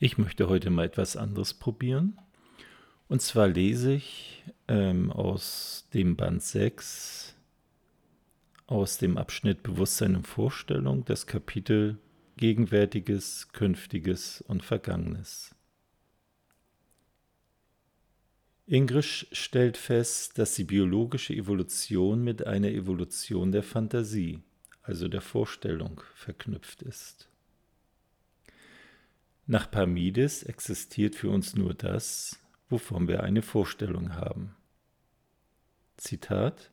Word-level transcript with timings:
Ich 0.00 0.16
möchte 0.16 0.48
heute 0.48 0.70
mal 0.70 0.84
etwas 0.84 1.16
anderes 1.16 1.54
probieren. 1.54 2.16
Und 3.08 3.20
zwar 3.20 3.48
lese 3.48 3.94
ich 3.94 4.44
ähm, 4.68 5.10
aus 5.10 5.88
dem 5.92 6.14
Band 6.14 6.40
6, 6.40 7.34
aus 8.68 8.98
dem 8.98 9.18
Abschnitt 9.18 9.64
Bewusstsein 9.64 10.14
und 10.14 10.26
Vorstellung, 10.26 11.04
das 11.04 11.26
Kapitel 11.26 11.98
Gegenwärtiges, 12.36 13.48
Künftiges 13.52 14.40
und 14.42 14.62
Vergangenes. 14.62 15.52
Ingrisch 18.66 19.26
stellt 19.32 19.76
fest, 19.76 20.38
dass 20.38 20.54
die 20.54 20.64
biologische 20.64 21.34
Evolution 21.34 22.22
mit 22.22 22.46
einer 22.46 22.68
Evolution 22.68 23.50
der 23.50 23.64
Fantasie, 23.64 24.42
also 24.82 25.08
der 25.08 25.22
Vorstellung, 25.22 26.02
verknüpft 26.14 26.82
ist. 26.82 27.28
Nach 29.50 29.70
Parmides 29.70 30.42
existiert 30.42 31.14
für 31.14 31.30
uns 31.30 31.56
nur 31.56 31.72
das, 31.72 32.38
wovon 32.68 33.08
wir 33.08 33.22
eine 33.22 33.40
Vorstellung 33.40 34.14
haben. 34.14 34.54
Zitat 35.96 36.70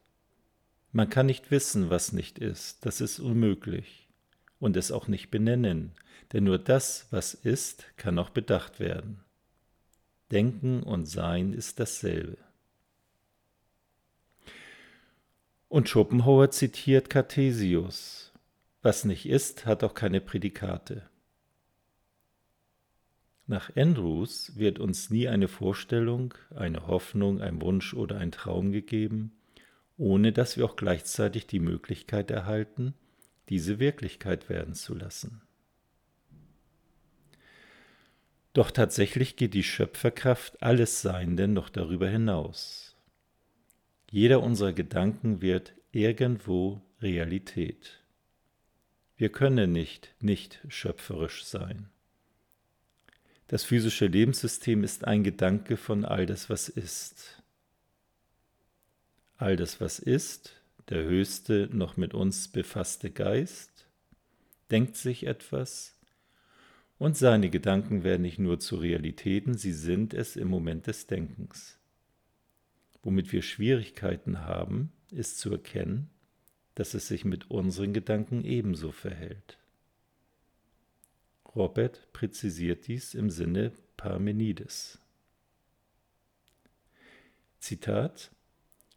Man 0.91 1.09
kann 1.09 1.27
nicht 1.27 1.52
wissen, 1.52 1.89
was 1.89 2.11
nicht 2.11 2.38
ist, 2.38 2.85
das 2.85 2.99
ist 2.99 3.19
unmöglich, 3.19 4.09
und 4.59 4.75
es 4.75 4.91
auch 4.91 5.07
nicht 5.07 5.31
benennen, 5.31 5.93
denn 6.33 6.43
nur 6.43 6.59
das, 6.59 7.07
was 7.11 7.33
ist, 7.33 7.85
kann 7.95 8.19
auch 8.19 8.30
bedacht 8.30 8.81
werden. 8.81 9.21
Denken 10.33 10.83
und 10.83 11.05
Sein 11.05 11.53
ist 11.53 11.80
dasselbe. 11.80 12.38
Und 15.69 15.88
Schopenhauer 15.88 16.52
zitiert 16.52 17.09
Cartesius. 17.09 18.33
Was 18.81 19.05
nicht 19.05 19.30
ist, 19.30 19.66
hat 19.66 19.81
auch 19.85 19.94
keine 19.94 20.19
Prädikate. 20.19 21.09
Nach 23.48 23.76
Andrews 23.76 24.54
wird 24.55 24.80
uns 24.80 25.12
nie 25.12 25.27
eine 25.27 25.48
Vorstellung, 25.48 26.33
eine 26.56 26.88
Hoffnung, 26.88 27.42
ein 27.42 27.61
Wunsch 27.61 27.94
oder 27.94 28.17
ein 28.17 28.31
Traum 28.31 28.72
gegeben, 28.72 29.33
ohne 29.97 30.31
dass 30.31 30.58
wir 30.58 30.66
auch 30.66 30.75
gleichzeitig 30.75 31.45
die 31.45 31.59
Möglichkeit 31.59 32.31
erhalten, 32.31 32.95
diese 33.50 33.80
Wirklichkeit 33.80 34.50
werden 34.50 34.73
zu 34.73 34.95
lassen. 34.95 35.42
Doch 38.53 38.72
tatsächlich 38.72 39.36
geht 39.36 39.53
die 39.53 39.64
Schöpferkraft 39.64 40.64
alles 40.64 41.02
Seienden 41.02 41.53
noch 41.53 41.69
darüber 41.69 42.09
hinaus. 42.09 42.95
Jeder 44.09 44.41
unserer 44.41 44.73
Gedanken 44.73 45.41
wird 45.41 45.73
irgendwo 45.91 46.81
Realität. 47.02 48.02
Wir 49.17 49.30
können 49.30 49.72
nicht 49.72 50.16
nicht 50.19 50.62
schöpferisch 50.67 51.45
sein. 51.45 51.89
Das 53.47 53.63
physische 53.63 54.07
Lebenssystem 54.07 54.83
ist 54.83 55.05
ein 55.05 55.23
Gedanke 55.23 55.77
von 55.77 56.03
all 56.03 56.25
das, 56.25 56.49
was 56.49 56.67
ist. 56.67 57.41
All 59.38 59.55
das, 59.55 59.79
was 59.79 59.99
ist, 59.99 60.53
der 60.89 61.03
höchste, 61.03 61.69
noch 61.71 61.97
mit 61.97 62.13
uns 62.13 62.47
befasste 62.47 63.11
Geist, 63.11 63.88
denkt 64.71 64.95
sich 64.95 65.27
etwas, 65.27 65.95
und 66.97 67.17
seine 67.17 67.49
Gedanken 67.49 68.03
werden 68.03 68.21
nicht 68.21 68.39
nur 68.39 68.59
zu 68.59 68.77
Realitäten, 68.77 69.57
sie 69.57 69.73
sind 69.73 70.13
es 70.13 70.38
im 70.38 70.47
Moment 70.47 70.88
des 70.88 71.07
Denkens. 71.07 71.77
Womit 73.03 73.33
wir 73.33 73.41
Schwierigkeiten 73.41 74.45
haben, 74.45 74.93
ist 75.11 75.38
zu 75.38 75.51
erkennen, 75.51 76.09
dass 76.73 76.93
es 76.93 77.07
sich 77.07 77.25
mit 77.25 77.51
unseren 77.51 77.93
Gedanken 77.93 78.45
ebenso 78.45 78.91
verhält. 78.91 79.57
Robert 81.56 82.11
präzisiert 82.11 82.88
dies 82.88 83.14
im 83.14 83.30
Sinne 83.30 83.72
Parmenides. 83.95 85.00
Zitat 87.59 88.31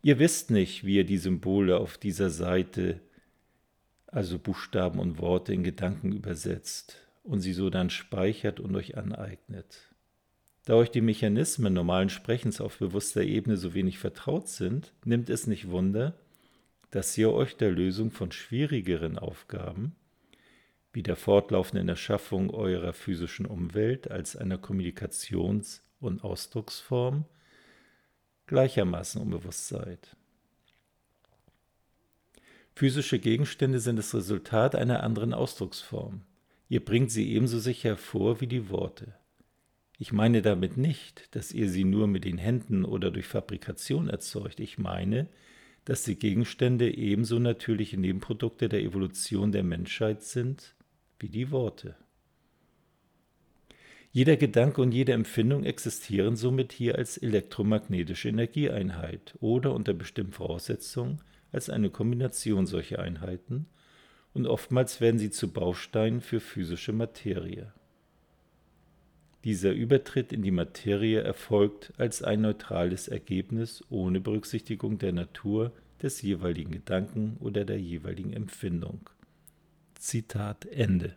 Ihr 0.02 0.18
wisst 0.18 0.50
nicht, 0.50 0.84
wie 0.84 0.96
ihr 0.96 1.04
die 1.04 1.18
Symbole 1.18 1.78
auf 1.78 1.98
dieser 1.98 2.30
Seite, 2.30 3.00
also 4.06 4.38
Buchstaben 4.38 5.00
und 5.00 5.18
Worte 5.18 5.52
in 5.52 5.64
Gedanken 5.64 6.12
übersetzt 6.12 7.06
und 7.24 7.40
sie 7.40 7.52
so 7.52 7.68
dann 7.68 7.90
speichert 7.90 8.60
und 8.60 8.74
euch 8.76 8.96
aneignet. 8.96 9.88
Da 10.64 10.74
euch 10.74 10.90
die 10.90 11.00
Mechanismen 11.00 11.72
normalen 11.72 12.10
Sprechens 12.10 12.60
auf 12.60 12.78
bewusster 12.78 13.22
Ebene 13.22 13.56
so 13.56 13.74
wenig 13.74 13.98
vertraut 13.98 14.48
sind, 14.48 14.92
nimmt 15.04 15.30
es 15.30 15.46
nicht 15.46 15.70
Wunder, 15.70 16.14
dass 16.90 17.16
ihr 17.18 17.32
euch 17.32 17.56
der 17.56 17.70
Lösung 17.70 18.10
von 18.10 18.32
schwierigeren 18.32 19.18
Aufgaben 19.18 19.96
wie 20.92 21.02
der 21.02 21.16
fortlaufenden 21.16 21.88
Erschaffung 21.88 22.50
eurer 22.50 22.92
physischen 22.92 23.46
Umwelt 23.46 24.10
als 24.10 24.36
einer 24.36 24.56
Kommunikations- 24.56 25.82
und 26.00 26.24
Ausdrucksform 26.24 27.24
gleichermaßen 28.46 29.20
unbewusst 29.20 29.68
seid. 29.68 30.16
Physische 32.74 33.18
Gegenstände 33.18 33.80
sind 33.80 33.96
das 33.96 34.14
Resultat 34.14 34.74
einer 34.74 35.02
anderen 35.02 35.34
Ausdrucksform. 35.34 36.22
Ihr 36.68 36.84
bringt 36.84 37.10
sie 37.10 37.32
ebenso 37.32 37.58
sicher 37.58 37.90
hervor 37.90 38.40
wie 38.40 38.46
die 38.46 38.70
Worte. 38.70 39.14
Ich 39.98 40.12
meine 40.12 40.42
damit 40.42 40.76
nicht, 40.76 41.34
dass 41.34 41.52
ihr 41.52 41.68
sie 41.68 41.84
nur 41.84 42.06
mit 42.06 42.24
den 42.24 42.38
Händen 42.38 42.84
oder 42.84 43.10
durch 43.10 43.26
Fabrikation 43.26 44.08
erzeugt. 44.08 44.60
Ich 44.60 44.78
meine, 44.78 45.28
dass 45.84 46.04
die 46.04 46.18
Gegenstände 46.18 46.94
ebenso 46.96 47.38
natürliche 47.40 47.98
Nebenprodukte 47.98 48.68
der 48.68 48.82
Evolution 48.82 49.50
der 49.50 49.64
Menschheit 49.64 50.22
sind 50.22 50.76
wie 51.18 51.28
die 51.28 51.50
Worte. 51.50 51.96
Jeder 54.10 54.36
Gedanke 54.36 54.80
und 54.80 54.92
jede 54.92 55.12
Empfindung 55.12 55.64
existieren 55.64 56.36
somit 56.36 56.72
hier 56.72 56.96
als 56.96 57.18
elektromagnetische 57.18 58.28
Energieeinheit 58.28 59.34
oder 59.40 59.74
unter 59.74 59.94
bestimmten 59.94 60.32
Voraussetzungen 60.32 61.20
als 61.52 61.70
eine 61.70 61.90
Kombination 61.90 62.66
solcher 62.66 63.00
Einheiten 63.00 63.66
und 64.34 64.46
oftmals 64.46 65.00
werden 65.00 65.18
sie 65.18 65.30
zu 65.30 65.52
Bausteinen 65.52 66.20
für 66.20 66.40
physische 66.40 66.92
Materie. 66.92 67.72
Dieser 69.44 69.72
Übertritt 69.72 70.32
in 70.32 70.42
die 70.42 70.50
Materie 70.50 71.20
erfolgt 71.20 71.92
als 71.96 72.22
ein 72.22 72.40
neutrales 72.40 73.08
Ergebnis 73.08 73.84
ohne 73.88 74.20
Berücksichtigung 74.20 74.98
der 74.98 75.12
Natur 75.12 75.72
des 76.02 76.22
jeweiligen 76.22 76.72
Gedanken 76.72 77.36
oder 77.40 77.64
der 77.64 77.80
jeweiligen 77.80 78.32
Empfindung. 78.32 79.10
Zitat 79.98 80.64
Ende. 80.66 81.14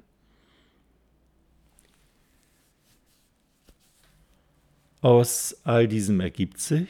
Aus 5.02 5.62
all 5.64 5.88
diesem 5.88 6.20
ergibt 6.20 6.60
sich, 6.60 6.90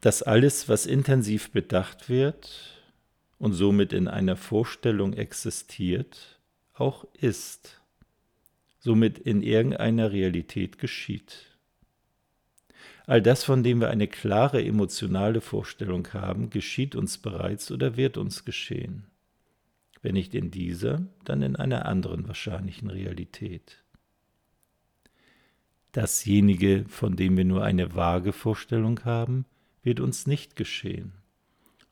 dass 0.00 0.22
alles, 0.22 0.68
was 0.68 0.86
intensiv 0.86 1.50
bedacht 1.50 2.08
wird 2.08 2.82
und 3.38 3.52
somit 3.52 3.92
in 3.92 4.08
einer 4.08 4.36
Vorstellung 4.36 5.12
existiert, 5.12 6.40
auch 6.74 7.04
ist, 7.14 7.80
somit 8.78 9.18
in 9.18 9.42
irgendeiner 9.42 10.12
Realität 10.12 10.78
geschieht. 10.78 11.58
All 13.06 13.20
das, 13.20 13.44
von 13.44 13.62
dem 13.62 13.80
wir 13.80 13.90
eine 13.90 14.08
klare 14.08 14.64
emotionale 14.64 15.40
Vorstellung 15.40 16.08
haben, 16.12 16.48
geschieht 16.48 16.94
uns 16.94 17.18
bereits 17.18 17.70
oder 17.70 17.96
wird 17.96 18.16
uns 18.16 18.44
geschehen 18.44 19.10
wenn 20.02 20.14
nicht 20.14 20.34
in 20.34 20.50
dieser, 20.50 21.06
dann 21.24 21.42
in 21.42 21.56
einer 21.56 21.86
anderen 21.86 22.26
wahrscheinlichen 22.26 22.90
Realität. 22.90 23.84
Dasjenige, 25.92 26.84
von 26.88 27.16
dem 27.16 27.36
wir 27.36 27.44
nur 27.44 27.64
eine 27.64 27.94
vage 27.94 28.32
Vorstellung 28.32 29.04
haben, 29.04 29.44
wird 29.82 30.00
uns 30.00 30.26
nicht 30.26 30.56
geschehen. 30.56 31.12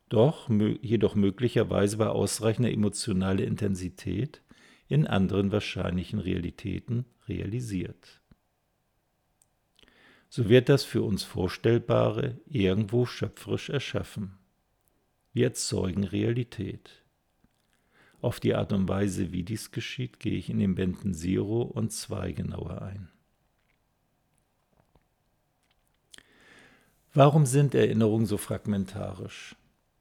Doch 0.08 0.48
jedoch 0.80 1.14
möglicherweise 1.14 1.96
bei 1.98 2.06
ausreichender 2.06 2.70
emotionaler 2.70 3.44
Intensität 3.44 4.42
in 4.88 5.06
anderen 5.06 5.52
wahrscheinlichen 5.52 6.18
Realitäten 6.18 7.04
realisiert. 7.28 8.20
So 10.30 10.48
wird 10.48 10.68
das 10.68 10.84
für 10.84 11.02
uns 11.02 11.24
Vorstellbare 11.24 12.38
irgendwo 12.46 13.06
schöpferisch 13.06 13.70
erschaffen. 13.70 14.38
Wir 15.32 15.46
erzeugen 15.46 16.04
Realität. 16.04 17.04
Auf 18.20 18.40
die 18.40 18.54
Art 18.54 18.72
und 18.72 18.88
Weise, 18.88 19.32
wie 19.32 19.44
dies 19.44 19.70
geschieht, 19.70 20.18
gehe 20.18 20.36
ich 20.36 20.50
in 20.50 20.58
den 20.58 20.74
Bänden 20.74 21.14
Zero 21.14 21.62
und 21.62 21.92
2 21.92 22.32
genauer 22.32 22.82
ein. 22.82 23.08
Warum 27.14 27.46
sind 27.46 27.74
Erinnerungen 27.74 28.26
so 28.26 28.36
fragmentarisch? 28.36 29.56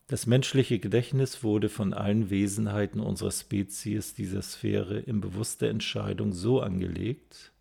Das 0.08 0.26
menschliche 0.26 0.80
Gedächtnis 0.80 1.44
wurde 1.44 1.70
von 1.70 1.94
allen 1.94 2.30
Wesenheiten 2.30 3.00
unserer 3.00 3.32
Spezies 3.32 4.14
dieser 4.14 4.42
Sphäre 4.42 5.00
in 5.00 5.22
bewusster 5.22 5.70
Entscheidung 5.70 6.32
so 6.34 6.62
angelegt, 6.62 7.52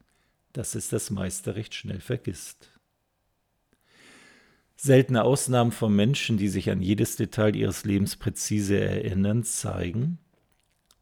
dass 0.53 0.75
es 0.75 0.89
das 0.89 1.11
meiste 1.11 1.55
recht 1.55 1.75
schnell 1.75 2.01
vergisst. 2.01 2.71
Seltene 4.77 5.25
Ausnahmen 5.25 5.73
von 5.73 5.95
Menschen, 5.95 6.39
die 6.39 6.49
sich 6.49 6.71
an 6.71 6.83
jedes 6.83 7.17
Detail 7.17 7.57
ihres 7.57 7.85
Lebens 7.85 8.17
präzise 8.17 8.79
erinnern, 8.79 9.43
zeigen, 9.43 10.19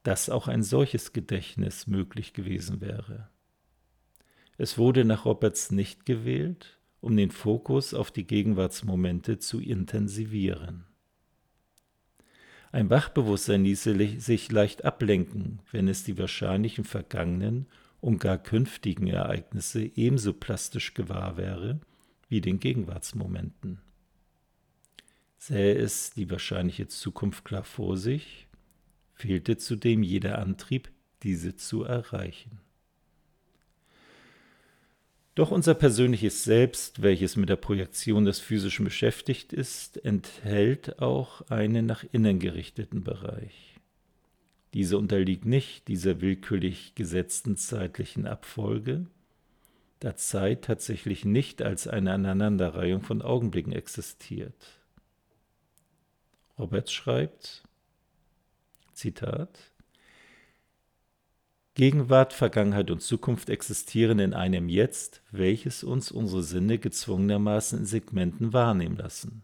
dass 0.04 0.30
auch 0.30 0.46
ein 0.46 0.62
solches 0.62 1.12
Gedächtnis 1.12 1.88
möglich 1.88 2.32
gewesen 2.32 2.80
wäre. 2.80 3.28
Es 4.56 4.78
wurde 4.78 5.04
nach 5.04 5.24
Roberts 5.24 5.72
nicht 5.72 6.06
gewählt, 6.06 6.78
um 7.00 7.16
den 7.16 7.30
Fokus 7.30 7.92
auf 7.92 8.12
die 8.12 8.26
Gegenwartsmomente 8.26 9.38
zu 9.38 9.60
intensivieren. 9.60 10.84
Ein 12.70 12.90
Wachbewusstsein 12.90 13.64
ließe 13.64 14.20
sich 14.20 14.52
leicht 14.52 14.84
ablenken, 14.84 15.60
wenn 15.70 15.88
es 15.88 16.04
die 16.04 16.18
wahrscheinlichen 16.18 16.84
vergangenen 16.84 17.66
und 18.00 18.18
gar 18.18 18.36
künftigen 18.36 19.06
Ereignisse 19.06 19.90
ebenso 19.96 20.34
plastisch 20.34 20.92
gewahr 20.94 21.36
wäre 21.36 21.80
wie 22.28 22.40
den 22.40 22.60
Gegenwartsmomenten. 22.60 23.80
Sähe 25.38 25.74
es 25.74 26.10
die 26.10 26.30
wahrscheinliche 26.30 26.88
Zukunft 26.88 27.44
klar 27.44 27.64
vor 27.64 27.96
sich, 27.96 28.44
fehlte 29.25 29.56
zudem 29.56 30.03
jeder 30.03 30.38
Antrieb, 30.38 30.91
diese 31.23 31.56
zu 31.56 31.82
erreichen. 31.82 32.61
Doch 35.35 35.50
unser 35.50 35.73
persönliches 35.73 36.44
Selbst, 36.44 37.00
welches 37.00 37.37
mit 37.37 37.49
der 37.49 37.56
Projektion 37.56 38.26
des 38.26 38.38
Physischen 38.38 38.85
beschäftigt 38.85 39.55
ist, 39.55 39.97
enthält 40.05 40.99
auch 40.99 41.41
einen 41.49 41.87
nach 41.87 42.05
innen 42.12 42.38
gerichteten 42.38 43.03
Bereich. 43.03 43.81
Diese 44.75 44.99
unterliegt 44.99 45.47
nicht 45.47 45.88
dieser 45.88 46.21
willkürlich 46.21 46.94
gesetzten 46.94 47.56
zeitlichen 47.56 48.26
Abfolge, 48.26 49.06
da 50.00 50.17
Zeit 50.17 50.65
tatsächlich 50.65 51.25
nicht 51.25 51.62
als 51.62 51.88
eine 51.88 52.12
Aneinanderreihung 52.12 53.00
von 53.00 53.23
Augenblicken 53.23 53.73
existiert. 53.73 54.82
Roberts 56.59 56.93
schreibt, 56.93 57.65
Zitat, 58.94 59.75
Gegenwart, 61.76 62.32
Vergangenheit 62.32 62.93
und 62.93 63.02
Zukunft 63.02 63.50
existieren 63.50 64.20
in 64.20 64.32
einem 64.32 64.69
Jetzt, 64.69 65.23
welches 65.32 65.82
uns 65.82 66.12
unsere 66.12 66.44
Sinne 66.44 66.79
gezwungenermaßen 66.79 67.81
in 67.81 67.85
Segmenten 67.85 68.52
wahrnehmen 68.52 68.96
lassen. 68.96 69.43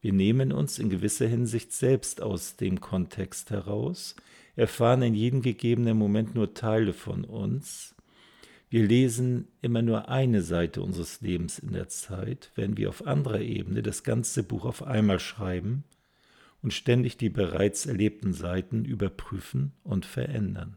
Wir 0.00 0.14
nehmen 0.14 0.52
uns 0.52 0.78
in 0.78 0.88
gewisser 0.88 1.26
Hinsicht 1.26 1.74
selbst 1.74 2.22
aus 2.22 2.56
dem 2.56 2.80
Kontext 2.80 3.50
heraus, 3.50 4.16
erfahren 4.56 5.02
in 5.02 5.14
jedem 5.14 5.42
gegebenen 5.42 5.98
Moment 5.98 6.34
nur 6.34 6.54
Teile 6.54 6.94
von 6.94 7.24
uns. 7.24 7.94
Wir 8.70 8.86
lesen 8.86 9.48
immer 9.60 9.82
nur 9.82 10.08
eine 10.08 10.40
Seite 10.40 10.80
unseres 10.80 11.20
Lebens 11.20 11.58
in 11.58 11.74
der 11.74 11.88
Zeit, 11.88 12.52
wenn 12.54 12.78
wir 12.78 12.88
auf 12.88 13.06
anderer 13.06 13.40
Ebene 13.40 13.82
das 13.82 14.02
ganze 14.02 14.44
Buch 14.44 14.64
auf 14.64 14.82
einmal 14.82 15.20
schreiben 15.20 15.84
und 16.62 16.72
ständig 16.72 17.16
die 17.16 17.30
bereits 17.30 17.86
erlebten 17.86 18.32
Seiten 18.32 18.84
überprüfen 18.84 19.72
und 19.82 20.06
verändern. 20.06 20.76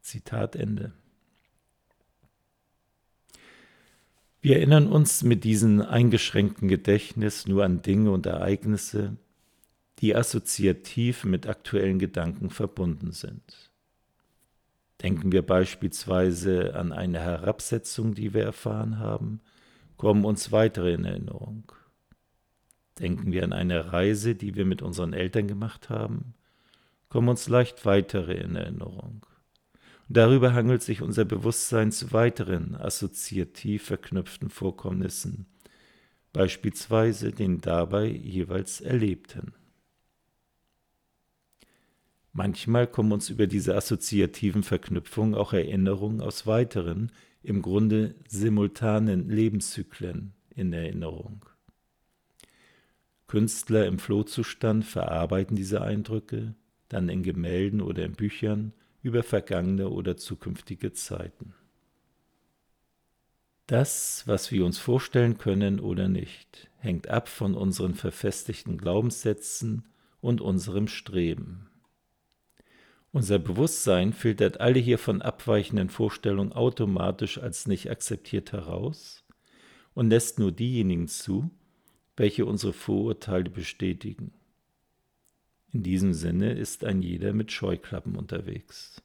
Zitat 0.00 0.56
Ende. 0.56 0.92
Wir 4.40 4.56
erinnern 4.56 4.86
uns 4.86 5.22
mit 5.22 5.44
diesem 5.44 5.82
eingeschränkten 5.82 6.68
Gedächtnis 6.68 7.46
nur 7.46 7.64
an 7.64 7.82
Dinge 7.82 8.12
und 8.12 8.24
Ereignisse, 8.24 9.16
die 9.98 10.14
assoziativ 10.14 11.24
mit 11.24 11.46
aktuellen 11.46 11.98
Gedanken 11.98 12.50
verbunden 12.50 13.12
sind. 13.12 13.70
Denken 15.02 15.32
wir 15.32 15.42
beispielsweise 15.42 16.74
an 16.74 16.92
eine 16.92 17.20
Herabsetzung, 17.20 18.14
die 18.14 18.32
wir 18.32 18.44
erfahren 18.44 18.98
haben, 18.98 19.40
kommen 19.96 20.24
uns 20.24 20.52
weitere 20.52 20.94
in 20.94 21.04
Erinnerung. 21.04 21.72
Denken 23.00 23.32
wir 23.32 23.44
an 23.44 23.52
eine 23.52 23.92
Reise, 23.92 24.34
die 24.34 24.54
wir 24.54 24.64
mit 24.64 24.82
unseren 24.82 25.12
Eltern 25.12 25.46
gemacht 25.46 25.88
haben, 25.88 26.34
kommen 27.08 27.28
uns 27.28 27.48
leicht 27.48 27.84
weitere 27.86 28.34
in 28.34 28.56
Erinnerung. 28.56 29.24
Darüber 30.08 30.54
hangelt 30.54 30.82
sich 30.82 31.02
unser 31.02 31.24
Bewusstsein 31.24 31.92
zu 31.92 32.12
weiteren 32.12 32.74
assoziativ 32.74 33.84
verknüpften 33.84 34.48
Vorkommnissen, 34.48 35.46
beispielsweise 36.32 37.32
den 37.32 37.60
dabei 37.60 38.06
jeweils 38.06 38.80
Erlebten. 38.80 39.52
Manchmal 42.32 42.86
kommen 42.86 43.12
uns 43.12 43.30
über 43.30 43.46
diese 43.46 43.74
assoziativen 43.74 44.62
Verknüpfungen 44.62 45.34
auch 45.34 45.52
Erinnerungen 45.52 46.20
aus 46.20 46.46
weiteren, 46.46 47.12
im 47.42 47.62
Grunde 47.62 48.14
simultanen 48.28 49.28
Lebenszyklen 49.28 50.34
in 50.54 50.72
Erinnerung. 50.72 51.44
Künstler 53.28 53.86
im 53.86 53.98
Flohzustand 53.98 54.84
verarbeiten 54.84 55.54
diese 55.54 55.82
Eindrücke 55.82 56.54
dann 56.88 57.08
in 57.10 57.22
Gemälden 57.22 57.80
oder 57.82 58.04
in 58.04 58.14
Büchern 58.14 58.72
über 59.02 59.22
vergangene 59.22 59.90
oder 59.90 60.16
zukünftige 60.16 60.92
Zeiten. 60.92 61.54
Das, 63.66 64.22
was 64.26 64.50
wir 64.50 64.64
uns 64.64 64.78
vorstellen 64.78 65.36
können 65.36 65.78
oder 65.78 66.08
nicht, 66.08 66.70
hängt 66.78 67.08
ab 67.08 67.28
von 67.28 67.54
unseren 67.54 67.94
verfestigten 67.94 68.78
Glaubenssätzen 68.78 69.84
und 70.22 70.40
unserem 70.40 70.88
Streben. 70.88 71.68
Unser 73.12 73.38
Bewusstsein 73.38 74.14
filtert 74.14 74.60
alle 74.60 74.78
hiervon 74.78 75.20
abweichenden 75.20 75.90
Vorstellungen 75.90 76.52
automatisch 76.52 77.36
als 77.36 77.66
nicht 77.66 77.90
akzeptiert 77.90 78.52
heraus 78.52 79.24
und 79.92 80.08
lässt 80.08 80.38
nur 80.38 80.52
diejenigen 80.52 81.08
zu, 81.08 81.50
welche 82.18 82.44
unsere 82.46 82.72
Vorurteile 82.72 83.50
bestätigen. 83.50 84.32
In 85.72 85.82
diesem 85.82 86.14
Sinne 86.14 86.52
ist 86.52 86.84
ein 86.84 87.02
jeder 87.02 87.32
mit 87.32 87.52
Scheuklappen 87.52 88.16
unterwegs. 88.16 89.02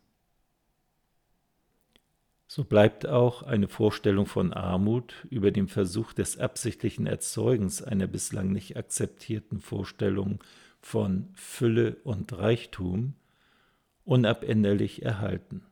So 2.48 2.64
bleibt 2.64 3.08
auch 3.08 3.42
eine 3.42 3.68
Vorstellung 3.68 4.26
von 4.26 4.54
Armut 4.54 5.26
über 5.30 5.52
dem 5.52 5.68
Versuch 5.68 6.14
des 6.14 6.38
absichtlichen 6.38 7.08
Erzeugens 7.08 7.82
einer 7.82 8.08
bislang 8.08 8.52
nicht 8.52 8.78
akzeptierten 8.78 9.60
Vorstellung 9.60 10.44
von 10.80 11.30
Fülle 11.34 11.98
und 12.04 12.32
Reichtum 12.38 13.16
unabänderlich 14.06 15.02
erhalten. 15.02 15.66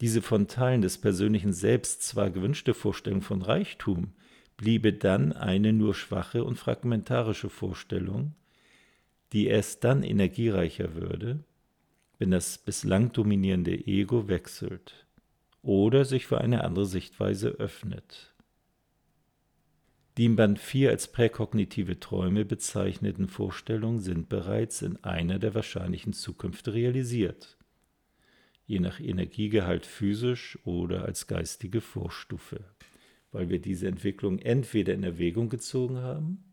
Diese 0.00 0.20
von 0.20 0.48
Teilen 0.48 0.82
des 0.82 0.98
persönlichen 0.98 1.52
Selbst 1.52 2.02
zwar 2.02 2.30
gewünschte 2.30 2.74
Vorstellung 2.74 3.22
von 3.22 3.42
Reichtum 3.42 4.14
bliebe 4.62 4.92
dann 4.92 5.32
eine 5.32 5.72
nur 5.72 5.92
schwache 5.92 6.44
und 6.44 6.54
fragmentarische 6.54 7.50
Vorstellung, 7.50 8.36
die 9.32 9.48
erst 9.48 9.82
dann 9.82 10.04
energiereicher 10.04 10.94
würde, 10.94 11.40
wenn 12.20 12.30
das 12.30 12.58
bislang 12.58 13.10
dominierende 13.10 13.72
Ego 13.72 14.28
wechselt 14.28 15.04
oder 15.62 16.04
sich 16.04 16.26
für 16.26 16.40
eine 16.40 16.62
andere 16.62 16.86
Sichtweise 16.86 17.48
öffnet. 17.48 18.36
Die 20.16 20.26
im 20.26 20.36
Band 20.36 20.60
4 20.60 20.90
als 20.90 21.10
präkognitive 21.10 21.98
Träume 21.98 22.44
bezeichneten 22.44 23.26
Vorstellungen 23.26 23.98
sind 23.98 24.28
bereits 24.28 24.80
in 24.80 25.02
einer 25.02 25.40
der 25.40 25.56
wahrscheinlichen 25.56 26.12
Zukünfte 26.12 26.72
realisiert, 26.72 27.58
je 28.66 28.78
nach 28.78 29.00
Energiegehalt 29.00 29.86
physisch 29.86 30.56
oder 30.62 31.04
als 31.04 31.26
geistige 31.26 31.80
Vorstufe, 31.80 32.60
weil 33.32 33.48
wir 33.48 33.58
diese 33.58 33.88
Entwicklung 33.88 34.38
entweder 34.38 34.92
in 34.92 35.02
Erwägung 35.02 35.48
gezogen 35.48 35.98
haben 35.98 36.44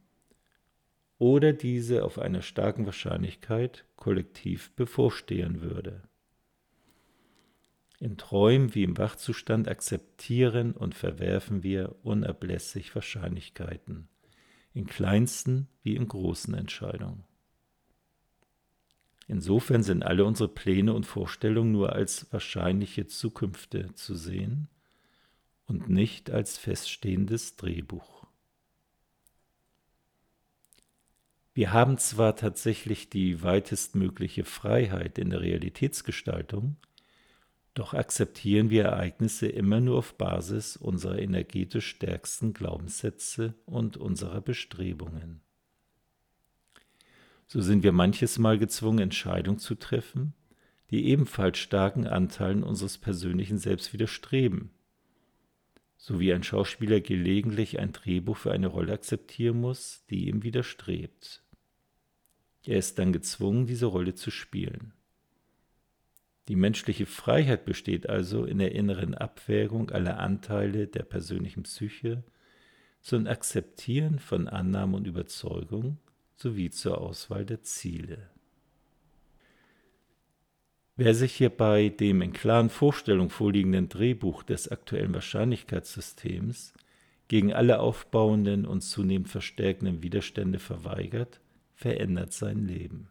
oder 1.18 1.52
diese 1.52 2.06
auf 2.06 2.18
einer 2.18 2.42
starken 2.42 2.86
Wahrscheinlichkeit 2.86 3.86
kollektiv 3.98 4.72
bevorstehen 4.72 5.62
würde. 5.62 6.04
In 8.00 8.16
Träumen 8.18 8.74
wie 8.74 8.84
im 8.84 8.98
Wachzustand 8.98 9.68
akzeptieren 9.68 10.72
und 10.72 10.96
verwerfen 10.96 11.64
wir 11.64 11.98
unablässig 12.02 12.96
Wahrscheinlichkeiten, 12.96 14.08
in 14.74 14.88
kleinsten 14.88 15.68
wie 15.84 15.98
in 15.98 16.08
großen 16.08 16.54
Entscheidungen. 16.54 17.26
Insofern 19.28 19.84
sind 19.84 20.04
alle 20.04 20.24
unsere 20.24 20.48
Pläne 20.48 20.94
und 20.94 21.06
Vorstellungen 21.06 21.74
nur 21.74 21.92
als 21.92 22.32
wahrscheinliche 22.32 23.06
Zukünfte 23.06 23.94
zu 23.96 24.16
sehen 24.16 24.70
und 25.70 25.88
nicht 25.88 26.32
als 26.32 26.58
feststehendes 26.58 27.56
Drehbuch. 27.56 28.26
Wir 31.54 31.74
haben 31.74 31.98
zwar 31.98 32.36
tatsächlich 32.36 33.10
die 33.10 33.44
weitestmögliche 33.44 34.46
Freiheit 34.46 35.18
in 35.18 35.30
der 35.30 35.42
Realitätsgestaltung, 35.42 36.78
doch 37.74 37.94
akzeptieren 37.94 38.70
wir 38.70 38.86
Ereignisse 38.86 39.48
immer 39.48 39.80
nur 39.80 40.00
auf 40.00 40.16
Basis 40.18 40.76
unserer 40.76 41.20
energetisch 41.20 41.88
stärksten 41.88 42.54
Glaubenssätze 42.54 43.54
und 43.66 43.98
unserer 43.98 44.42
Bestrebungen. 44.42 45.42
So 47.48 47.62
sind 47.62 47.84
wir 47.84 47.92
manches 47.92 48.38
Mal 48.38 48.58
gezwungen, 48.58 49.00
Entscheidungen 49.00 49.60
zu 49.60 49.76
treffen, 49.76 50.34
die 50.92 51.06
ebenfalls 51.06 51.58
starken 51.58 52.08
Anteilen 52.08 52.64
unseres 52.64 52.98
persönlichen 52.98 53.58
Selbst 53.58 53.94
widerstreben, 53.94 54.72
so 56.02 56.18
wie 56.22 56.34
ein 56.34 56.44
Schauspieler 56.44 57.02
gelegentlich 57.02 57.78
ein 57.78 57.92
Drehbuch 57.92 58.38
für 58.38 58.54
eine 58.54 58.68
Rolle 58.68 58.94
akzeptieren 58.94 59.60
muss, 59.60 60.06
die 60.10 60.30
ihm 60.30 60.44
widerstrebt. 60.44 61.44
Er 62.66 62.80
ist 62.80 62.98
dann 63.00 63.12
gezwungen, 63.12 63.68
diese 63.68 63.88
Rolle 63.88 64.16
zu 64.16 64.32
spielen. 64.32 64.94
Die 66.48 66.56
menschliche 66.56 67.06
Freiheit 67.06 67.66
besteht 67.66 68.08
also 68.08 68.46
in 68.46 68.60
der 68.60 68.72
inneren 68.72 69.14
Abwägung 69.14 69.92
aller 69.92 70.20
Anteile 70.20 70.88
der 70.88 71.04
persönlichen 71.04 71.64
Psyche, 71.64 72.24
zum 73.02 73.28
Akzeptieren 73.28 74.20
von 74.20 74.48
Annahmen 74.48 74.96
und 74.96 75.06
Überzeugungen 75.06 76.00
sowie 76.38 76.70
zur 76.70 77.00
Auswahl 77.00 77.46
der 77.46 77.62
Ziele. 77.64 78.30
Wer 81.02 81.16
sich 81.16 81.34
hierbei 81.36 81.88
dem 81.88 82.22
in 82.22 82.34
klaren 82.34 82.70
Vorstellungen 82.70 83.30
vorliegenden 83.30 83.88
Drehbuch 83.88 84.44
des 84.44 84.68
aktuellen 84.68 85.14
Wahrscheinlichkeitssystems 85.14 86.74
gegen 87.30 87.54
alle 87.54 87.80
aufbauenden 87.80 88.66
und 88.66 88.82
zunehmend 88.82 89.30
verstärkenden 89.30 90.04
Widerstände 90.04 90.60
verweigert, 90.60 91.40
verändert 91.74 92.34
sein 92.34 92.68
Leben. 92.68 93.08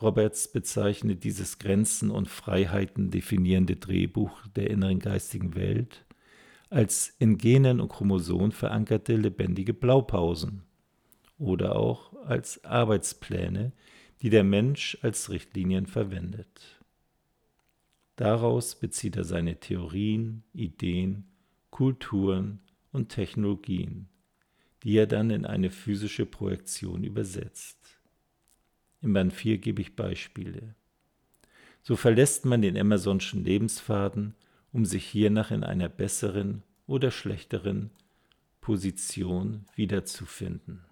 Roberts 0.00 0.46
bezeichnet 0.46 1.24
dieses 1.24 1.58
Grenzen 1.58 2.08
und 2.08 2.28
Freiheiten 2.28 3.10
definierende 3.10 3.74
Drehbuch 3.74 4.46
der 4.54 4.70
inneren 4.70 5.00
geistigen 5.00 5.56
Welt 5.56 6.04
als 6.70 7.16
in 7.18 7.36
Genen 7.36 7.80
und 7.80 7.88
Chromosomen 7.88 8.52
verankerte 8.52 9.16
lebendige 9.16 9.74
Blaupausen 9.74 10.62
oder 11.36 11.74
auch 11.74 12.12
als 12.26 12.64
Arbeitspläne, 12.64 13.72
die 14.22 14.30
der 14.30 14.44
Mensch 14.44 14.98
als 15.02 15.30
Richtlinien 15.30 15.86
verwendet. 15.86 16.80
Daraus 18.16 18.74
bezieht 18.74 19.16
er 19.16 19.24
seine 19.24 19.60
Theorien, 19.60 20.42
Ideen, 20.52 21.24
Kulturen 21.70 22.60
und 22.90 23.10
Technologien, 23.10 24.08
die 24.82 24.96
er 24.96 25.06
dann 25.06 25.30
in 25.30 25.44
eine 25.44 25.70
physische 25.70 26.26
Projektion 26.26 27.04
übersetzt. 27.04 28.00
Im 29.00 29.12
Band 29.12 29.32
4 29.32 29.58
gebe 29.58 29.80
ich 29.82 29.94
Beispiele. 29.94 30.74
So 31.82 31.94
verlässt 31.94 32.44
man 32.44 32.60
den 32.60 32.74
Emersonschen 32.74 33.44
Lebensfaden, 33.44 34.34
um 34.72 34.84
sich 34.84 35.04
hiernach 35.04 35.52
in 35.52 35.62
einer 35.62 35.88
besseren 35.88 36.64
oder 36.88 37.12
schlechteren 37.12 37.90
Position 38.60 39.64
wiederzufinden. 39.76 40.87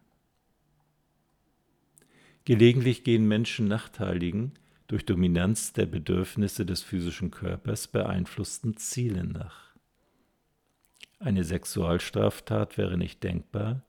Gelegentlich 2.46 3.02
gehen 3.02 3.26
Menschen 3.26 3.66
nachteiligen, 3.66 4.52
durch 4.86 5.04
Dominanz 5.04 5.72
der 5.72 5.86
Bedürfnisse 5.86 6.64
des 6.64 6.80
physischen 6.80 7.32
Körpers 7.32 7.88
beeinflussten 7.88 8.76
Zielen 8.76 9.32
nach. 9.32 9.74
Eine 11.18 11.42
Sexualstraftat 11.42 12.78
wäre 12.78 12.96
nicht 12.96 13.24
denkbar, 13.24 13.82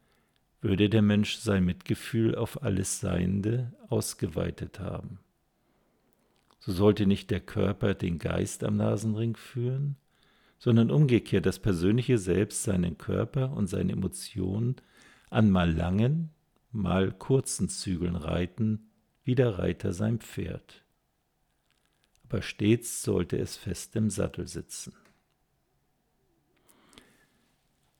würde 0.59 0.89
der 0.89 1.03
Mensch 1.03 1.35
sein 1.35 1.65
Mitgefühl 1.65 2.33
auf 2.33 2.63
alles 2.63 2.99
Seiende 2.99 3.73
ausgeweitet 3.89 4.79
haben. 4.79 5.19
So 6.57 6.71
sollte 6.71 7.05
nicht 7.05 7.29
der 7.29 7.41
Körper 7.41 7.93
den 7.93 8.17
Geist 8.17 8.63
am 8.63 8.75
Nasenring 8.75 9.35
führen, 9.35 9.97
sondern 10.57 10.89
umgekehrt 10.89 11.45
das 11.45 11.59
persönliche 11.59 12.17
Selbst 12.17 12.63
seinen 12.63 12.97
Körper 12.97 13.51
und 13.51 13.67
seine 13.67 13.91
Emotionen 13.91 14.77
an 15.29 15.51
mal 15.51 15.71
langen, 15.71 16.31
mal 16.71 17.11
kurzen 17.11 17.69
Zügeln 17.69 18.15
reiten, 18.15 18.89
wie 19.23 19.35
der 19.35 19.59
Reiter 19.59 19.93
sein 19.93 20.19
Pferd. 20.19 20.83
Aber 22.23 22.41
stets 22.41 23.03
sollte 23.03 23.37
es 23.37 23.55
fest 23.55 23.95
im 23.95 24.09
Sattel 24.09 24.47
sitzen. 24.47 24.93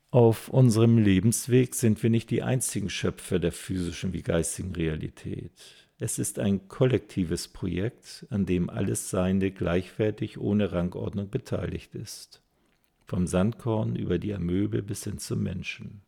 Auf 0.09 0.47
unserem 0.47 0.97
Lebensweg 0.97 1.75
sind 1.75 2.01
wir 2.01 2.09
nicht 2.09 2.29
die 2.29 2.41
einzigen 2.41 2.89
Schöpfer 2.89 3.39
der 3.39 3.51
physischen 3.51 4.13
wie 4.13 4.21
geistigen 4.21 4.73
Realität. 4.73 5.51
Es 5.99 6.17
ist 6.17 6.39
ein 6.39 6.67
kollektives 6.69 7.49
Projekt, 7.49 8.25
an 8.29 8.45
dem 8.45 8.69
alles 8.69 9.09
Seiende 9.09 9.51
gleichwertig 9.51 10.37
ohne 10.37 10.71
Rangordnung 10.71 11.29
beteiligt 11.29 11.95
ist. 11.95 12.41
Vom 13.05 13.27
Sandkorn 13.27 13.95
über 13.95 14.17
die 14.17 14.33
Amöbe 14.33 14.81
bis 14.81 15.03
hin 15.03 15.17
zum 15.17 15.43
Menschen. 15.43 16.03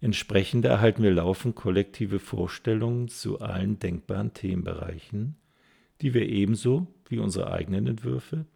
Entsprechend 0.00 0.64
erhalten 0.64 1.02
wir 1.02 1.10
laufend 1.10 1.56
kollektive 1.56 2.18
Vorstellungen 2.18 3.08
zu 3.08 3.40
allen 3.40 3.78
denkbaren 3.78 4.32
Themenbereichen, 4.32 5.36
die 6.00 6.14
wir 6.14 6.26
ebenso 6.26 6.86
wie 7.08 7.18
unsere 7.18 7.52
eigenen 7.52 7.86
Entwürfe 7.86 8.46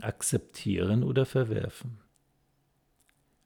akzeptieren 0.00 1.02
oder 1.02 1.26
verwerfen. 1.26 1.98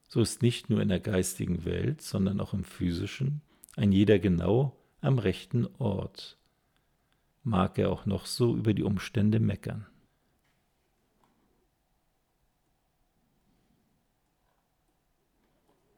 So 0.08 0.20
ist 0.20 0.42
nicht 0.42 0.68
nur 0.70 0.82
in 0.82 0.88
der 0.88 1.00
geistigen 1.00 1.64
Welt, 1.64 2.02
sondern 2.02 2.40
auch 2.40 2.52
im 2.52 2.64
physischen 2.64 3.40
ein 3.76 3.92
jeder 3.92 4.18
genau 4.18 4.76
am 5.00 5.18
rechten 5.18 5.66
Ort, 5.78 6.38
mag 7.42 7.78
er 7.78 7.90
auch 7.90 8.06
noch 8.06 8.26
so 8.26 8.56
über 8.56 8.72
die 8.72 8.84
Umstände 8.84 9.40
meckern. 9.40 9.86